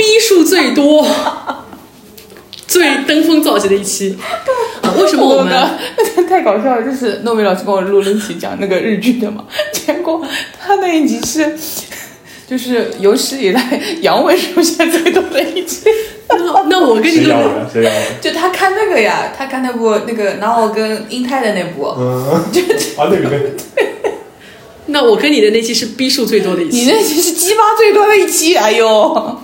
[0.01, 1.07] 逼数最多、
[2.67, 4.17] 最登峰造极的一期。
[4.81, 5.53] 啊，为什么我们？
[6.27, 10.25] 太搞笑了，就是糯米老师跟我录了一期讲那个日剧的嘛， 结果
[10.59, 11.55] 他那一集是，
[12.49, 15.81] 就是有史以来阳痿出现最多的一集。
[16.31, 16.37] 那
[16.71, 17.35] 那我跟你说？
[18.23, 22.25] 就他看那个呀，他看那部那个然后跟英泰的那部，嗯，
[22.97, 23.51] 啊，那个那个，
[24.87, 26.91] 那我跟你的那期是逼数最多的一期你。
[26.91, 29.37] 那期是鸡巴最多的一期，哎呦，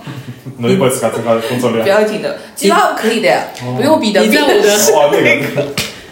[0.57, 1.89] 侬一会自家这个工作量不。
[1.89, 4.21] 要紧的，鸡巴可以的，不用比的。
[4.21, 4.53] 你在我的
[4.95, 5.67] 哇，那个那个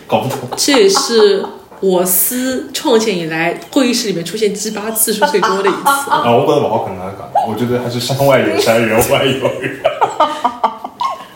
[0.08, 0.38] 搞不懂。
[0.56, 1.44] 这也是
[1.80, 6.24] 我司创建以来会议室里面出现鸡巴次数最多的一次啊！
[6.26, 9.80] 啊，我觉得不好可能讲，我觉得还是山外有 山，人外有人。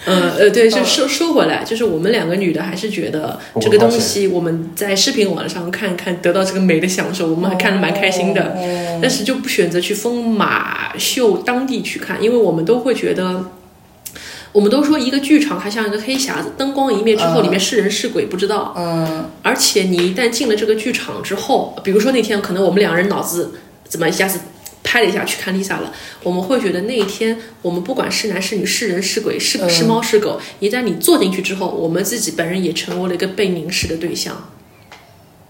[0.10, 8.58] 嗯呃，对，就说说回来，就是我们两个女的还是觉得这个东西我们在视频网上看看得到这个美的享受，我们还看得蛮开心的。
[9.02, 13.45] 但是就不选择去疯马秀当地去看，因为我们都会觉得。
[14.52, 18.74] 我们都说一个剧场它像一个黑匣子，灯光一灭之后，里面是人是鬼不知道。
[18.76, 23.52] 嗯，而且你一旦进了这个剧场之后，比如说那天可能我们两人脑子
[23.88, 24.39] 怎么一下子
[24.84, 34.50] 拍了一下去看 Lisa 了，我们会觉得那一天我们不管是男是女是人是鬼是是猫是狗，一旦你坐进去之后，我们自己本人也成为了一个被凝视的对象。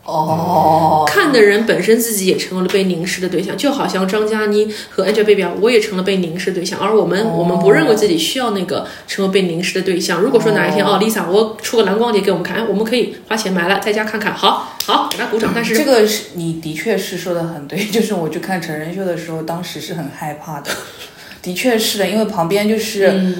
[0.10, 10.20] 哦，看的人本身自己也成为了被凝视的对象，就好像张嘉倪和 Angelababy 啊，我也成了被凝视对象，而我们、我们不认为自己需要那个成为被凝视的对象。
[10.20, 15.52] 如果说哪一天哦，Lisa，我出个蓝光碟给我们看，哎，我们可以花钱买了，在家看看，好好给他鼓掌。
[15.54, 20.72] 但是这个是你的确是说的很对， 就是我去看成人秀的时候，当时是很害怕的，
[21.42, 23.36] 的确是的，因为旁边就是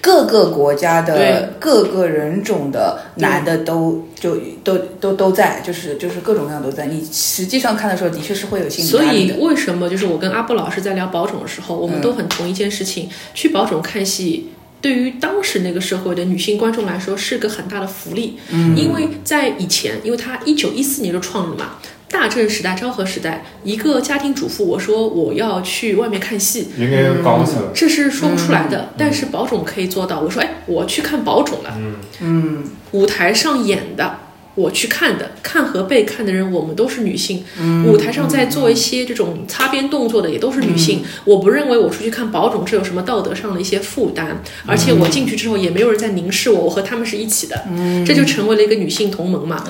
[0.00, 6.86] 各个国家对的各个人种的男的都就都都都在，就是就是各种各样都在。
[6.86, 9.36] 你实际上看的时候，的确是会有心理所以压力的。
[9.36, 14.50] 为什么就是我跟阿布老师在聊保种的时候，我们都很同一件事情，去保种看戏。
[14.82, 21.72] 对于当时那个社会的女性观众来说，是个很大的福利，嗯、因为在以前，因为他一九一四年就创了嘛，
[22.10, 27.62] 大正时代、昭和时代，一个家庭主妇，我说我要去外面看戏，应该讲不出来。
[27.72, 30.20] 这是说不出来的，但是宝冢可以做到。
[30.20, 31.78] 我说，哎，我去看宝冢了，
[32.20, 34.18] 嗯，舞台上演的，
[34.56, 37.44] 我去看的，看和被看的人，我们都是女性。
[37.86, 41.02] 舞台上在做一些这种擦边动作的，也都是女性。
[41.24, 47.64] 我不认为我出去看保种这有什么道德上的一些负担，而且我进去之后也没有人在凝视我，我和他们是一起的，
[48.04, 49.64] 这就成为了一个女性同盟嘛。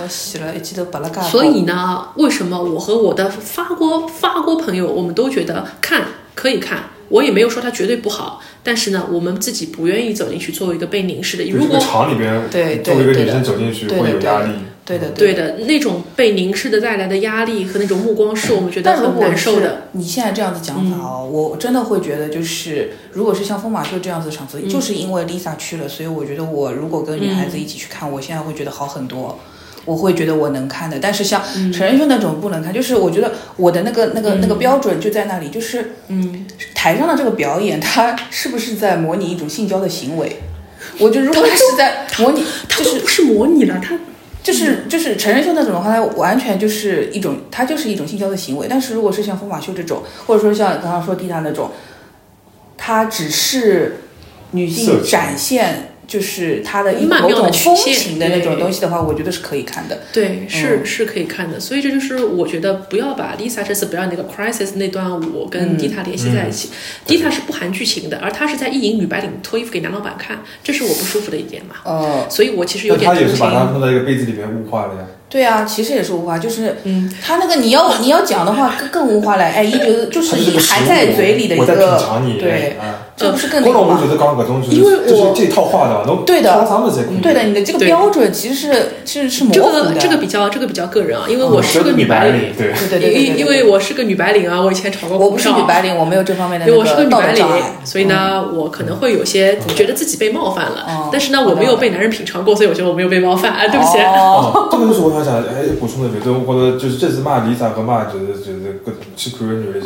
[1.31, 11.45] 所以呢，为什么我和我的法国法国朋友，我们都觉得看可以看，我也没有说它绝对不好，但是呢，我们自己不愿意走进去作为一个被凝视的。
[11.45, 14.51] 如果厂里边，对对作为一个女生走进去会有压力。
[14.98, 15.57] 对的对的。
[15.66, 19.83] 那种被凝视的带来的压力和那种目光，是我们觉得很难受的。
[19.92, 29.38] 你现在这样子讲法哦，我真的会觉得，就是如果是像疯马秀这样子的场子，就是因为 Lisa 去了，所以我觉得我如果跟女孩子一起去看，我现在会觉得好很多。
[29.87, 40.37] 我会觉得我能看的，但是像陈仁秀那种不能看，就是我觉得我的那个那个那个标准就在那里，就是嗯，台上的这个表演，他是不是在模拟一种性交的行为？
[40.98, 43.98] 我觉得如果他是在模拟，就是它都不是模拟了，它
[44.42, 48.66] 就是就是成人秀那种的话，它完全就是一种，它就是一种性交的行为。
[48.68, 51.70] 但是如果是像疯马秀这种，或者说像刚刚说蒂娜那种，
[52.79, 53.98] 它只是
[54.53, 60.01] 女性展现就是它的一曼妙某种风的曲线情的那种东西的话，我觉得是可以看的。
[60.12, 61.61] 对是、是可以看的。
[61.61, 66.70] 所以这就是我觉得不要把 Lisa 这次不要那个 Crisis 那段舞跟 Dita 联系在一起。
[67.07, 71.77] Dita 是不含剧情的，而她是在一淫女白领脱衣服给男老板看，这是我不舒服的一点嘛。
[71.85, 73.51] 呃，所以我其实有点同情他也是把。
[73.53, 75.07] 它放在一个杯子里面雾化了呀。
[75.29, 82.77] 对啊，其实也是无话，就是嗯，他那个你要你要讲的话更更无话了，哎，一直就是它是个你含在嘴里的一我在个品尝你，对。
[82.81, 84.11] 啊这不是更那个吗我觉？
[84.11, 86.67] 得刚刚搿种就是因为我就是这套话的，侬对的？
[87.23, 89.85] 对的，你的这个标准其实是是是模这糊的。
[89.93, 92.73] 个这个比较这个比较个人啊，因为嗯我是个女白领，对。
[92.89, 97.45] 对对因因为我是个女白领啊，我以前炒过股票，我不是女白领，我没有这方面的因为我是个女白领，。
[97.85, 103.53] 所以呢，我可能会有些觉得自己被冒犯了，哦但是呢，我没有被男人品尝过，所以我觉得我没有被冒犯。
[103.53, 103.93] 啊， 对不起。
[104.71, 109.83] 这个就是我想讲，哎，补充的，觉得我觉得就是这次骂 Lisa 和骂就是就是各种去看女人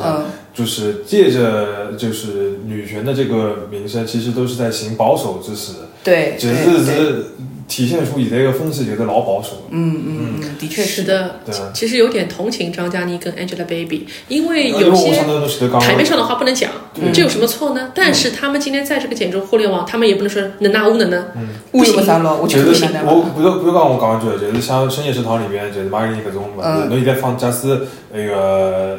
[0.55, 5.73] 就是借着就是女权的这个名声，其实都是在行保守之实，
[6.05, 7.27] 对，只是是
[7.67, 9.65] 体现出现在个风气觉得老保守。
[9.71, 11.03] 嗯嗯嗯，的确是。
[11.05, 16.71] 的对，其实有点同情张嘉倪跟 Angelababy，因为因为我有些台面上的话不能讲，
[17.13, 17.91] 这有什么错呢？
[17.95, 21.27] 但是他们今天在这个简中互联网，他们也不能说能拿无能呢，
[21.73, 22.39] 物有啥咯？
[22.41, 27.81] 我觉就是得我不要不要讲我讲句，就是像深夜食堂里面，就是马伊琍搿种物事，嗯侬现在放假使
[28.13, 28.99] 那个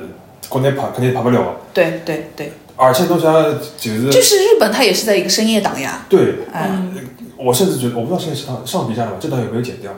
[0.50, 3.34] 国内跑肯定跑不了的，对对对，而且侬想
[3.78, 6.06] 就是就是日本，它也是在一个深夜档呀。
[6.10, 6.96] 对，嗯，
[7.38, 9.92] 我甚至觉得我不知道深夜食堂上 B 站了吗，这段有没有剪掉？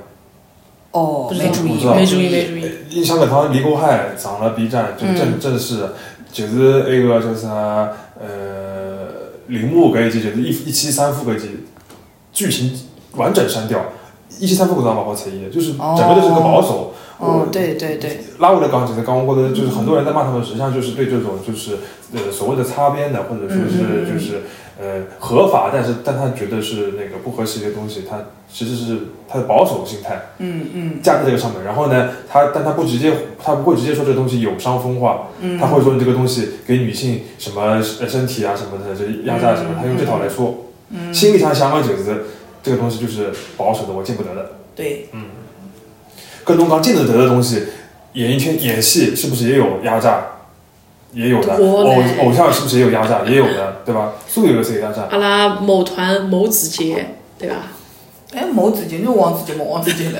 [0.91, 5.89] 哦没注意没注意没注意你想搿趟李国海上了 B 站，就是正正式
[6.31, 11.49] 就是那个叫啥呃铃木搿一集，就是一一期三副搿一集，
[12.31, 12.79] 剧情
[13.13, 13.79] 完整删掉。
[14.39, 16.93] 一期三副搿桩蛮好出意的，就是整个都是个保守。
[17.19, 21.77] 哦，对对对，拉回来讲，就是刚刚觉得就是很多人在骂他们，实际上就是对这种就是
[22.13, 24.41] 呃所谓的擦边的，或者说是就是
[24.79, 28.19] 呃合法，但是但他觉得是那个不合时宜的东西，他
[28.51, 31.01] 其实是他的保守心态嗯嗯。
[31.01, 31.63] 架在这个上面。
[31.63, 33.11] 然后呢，他但他不直接，
[33.43, 41.11] 他不会直接说这个东西有伤风化，嗯，他会说你这个东西给女性什么呃身体啊什么的，就压榨什么，他用这套来说，嗯。
[41.11, 42.25] 心里想想法就是
[42.61, 44.51] 这个东西就是保守的，我见不得的。
[44.75, 45.09] 对，
[46.47, 47.63] 跟东刚见得得的东西，
[48.13, 50.21] 演艺圈演戏是不是也有压榨？
[51.11, 53.23] 也有的，偶偶像是不是也有压榨？
[53.27, 54.13] 也有的，对吧？
[54.27, 55.03] 素有的是有压榨。
[55.11, 57.55] 阿拉某团某子杰，对吧？
[58.33, 60.19] 哎，某子杰，你王子杰吗，王子杰嘞。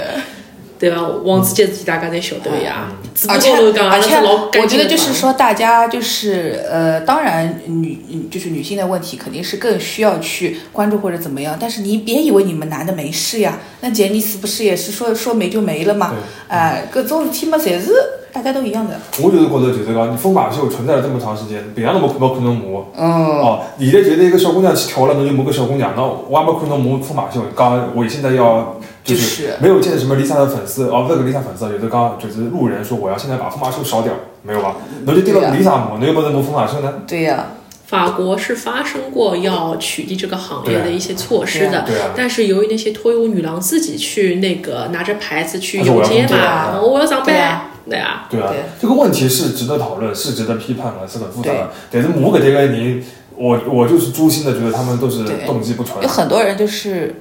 [0.79, 1.01] 对吧？
[1.23, 2.91] 王子杰自己大家侪晓得呀，
[3.27, 4.15] 而且而且
[4.61, 16.13] 我觉得就是说，大家就是呃，当然女嗯就是女性的问题肯定是更需要去关注或者怎么样，但是你别以为你们男的没事呀，那杰尼斯不是也是说 说没就没了嘛？
[16.47, 17.91] 哎，各种事体嘛，侪是
[18.31, 18.93] 大家都一样的。
[19.23, 22.85] 我就是觉得就是讲，你疯马秀存在了这么长时间，别人都没看没看侬骂。
[22.95, 27.41] 嗯，哦，现在觉得一个小姑娘去跳了，侬就骂个小姑娘，那我还没看到骂疯马秀。
[27.57, 29.27] 讲我现在要就就是。
[29.27, 34.75] 是没有见什么 Lisa 的粉丝，哦，那个 Lisa 粉丝，有的刚就是路人说我要现在把疯马秀烧掉，没有吧？
[35.05, 35.55] 那就盯着对呀。
[35.57, 36.93] Lisa 骂，侬又不能骂疯马秀呢？
[37.07, 37.47] 对呀、
[37.87, 51.71] 法国是发生过要取缔这个行业的一些措施的，对啊，但是由于那些脱衣舞女郎自己去那个拿着牌子去游街嘛，我要上班对啊，对啊，对啊对，这个问题是值得讨论，是值得批判的，是很复杂的。
[51.89, 53.01] 但是我给这个人，
[53.37, 56.03] 我我就是诛心的觉得他们都是动机不纯。
[56.03, 56.07] 有。
[56.09, 57.15] 很多人就是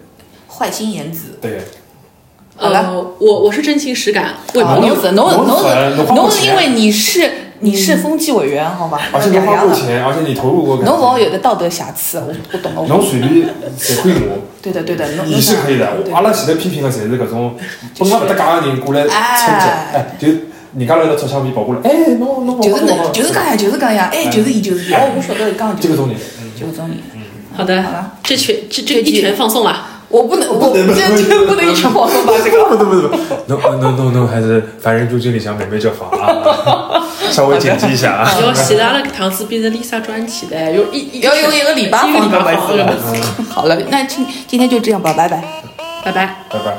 [0.58, 1.38] 坏心眼子。
[1.40, 1.60] 对，
[2.56, 9.00] 好了呃，我我是真情实感，为啊，朋友侬是侬侬侬粉侬花侬过钱是因为你是你是风纪委员，好吧？
[9.12, 9.56] 而且你花。
[9.64, 13.02] 过钱，而且你投入过感侬勿好，有的道德瑕疵，我我懂了。
[13.02, 14.20] 随便侪可以骂。
[14.62, 17.54] 对的对的，侬你是可以的，阿拉现在批评的侪是搿种
[17.98, 19.12] 本来勿搭界的人过来蹭
[19.60, 20.28] 吃，哎，就
[20.76, 26.96] 人家来了掏枪皮跑过来，哎，侬侬就是侬那就是讲呀就是讲呀，哎，就是伊就是伊，哦，我晓得讲就是这个种人，嗯就是种人。
[27.56, 32.32] 好的好了，这拳这这一拳放送了，我不能，我不能不能一拳放松吧？
[32.42, 32.64] 这个。
[32.66, 33.16] 不不不不，
[33.46, 38.30] 侬侬侬侬还是凡人猪经理想美美这房啊，稍微剪辑一下啊。
[38.40, 42.56] 要现在阿拉搿趟子变成 Lisa 专题的，有一要用一个礼拜一个礼拜，
[43.50, 45.42] 好了，那今今天就这样吧，拜拜。
[46.04, 46.36] 拜拜。
[46.50, 46.76] 拜拜。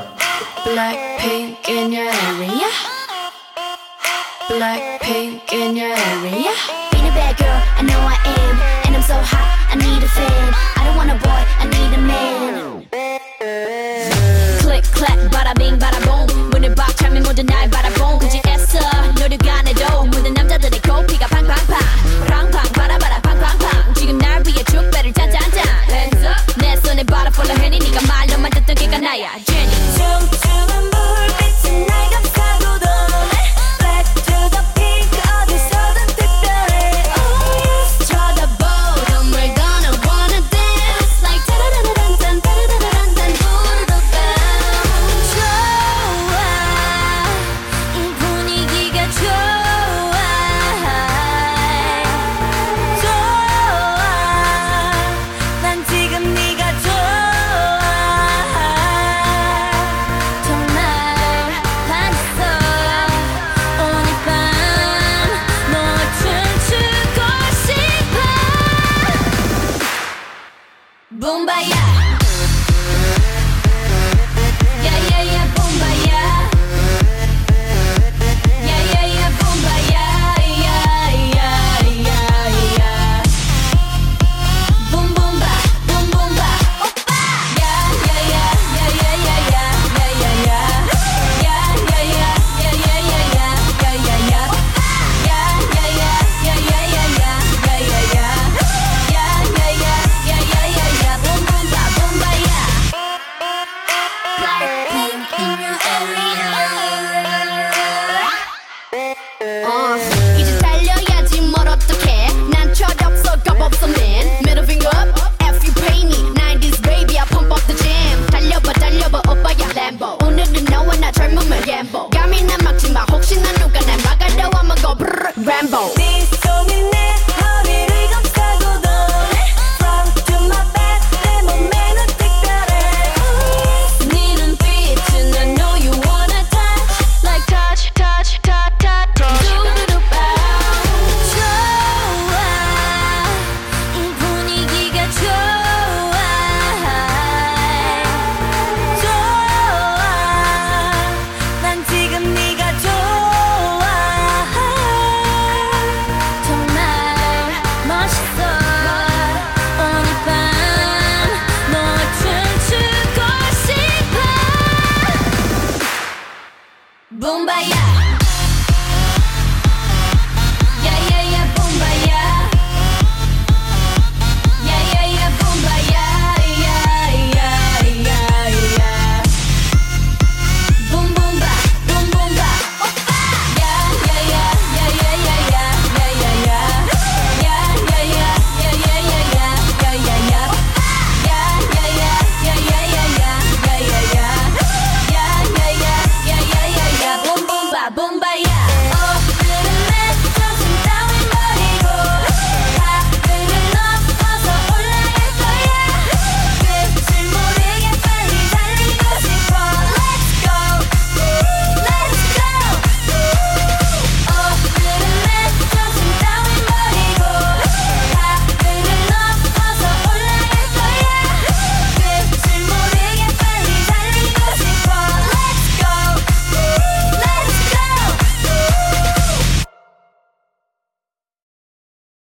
[14.60, 16.26] Click clack 바라빙 바라봉.
[16.50, 18.78] 문을 박 차면 모두 날 바라봉 굳이 애써
[19.14, 21.78] 노력 안 해도 모든 남자들의 코피가 팡팡팡.
[22.26, 23.20] 팡팡 바라바라